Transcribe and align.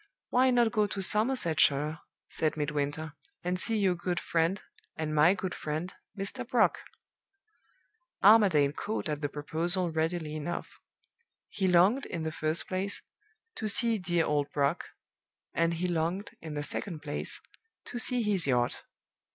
'Why 0.29 0.49
not 0.49 0.71
go 0.71 0.87
to 0.87 0.99
Somersetshire,' 0.99 1.99
said 2.31 2.57
Midwinter, 2.57 3.13
'and 3.43 3.59
see 3.59 3.77
your 3.77 3.93
good 3.93 4.19
friend, 4.19 4.59
and 4.95 5.13
my 5.13 5.35
good 5.35 5.53
friend, 5.53 5.93
Mr. 6.17 6.43
Brock?' 6.43 6.79
"Armadale 8.23 8.71
caught 8.71 9.07
at 9.07 9.21
the 9.21 9.29
proposal 9.29 9.91
readily 9.91 10.33
enough. 10.35 10.79
He 11.49 11.67
longed, 11.67 12.07
in 12.07 12.23
the 12.23 12.31
first 12.31 12.67
place, 12.67 13.03
to 13.53 13.67
see 13.67 13.99
'dear 13.99 14.25
old 14.25 14.51
Brock,' 14.51 14.87
and 15.53 15.75
he 15.75 15.87
longed, 15.87 16.31
in 16.41 16.55
the 16.55 16.63
second 16.63 17.03
place, 17.03 17.39
to 17.85 17.99
see 17.99 18.23
his 18.23 18.47
yacht. 18.47 18.81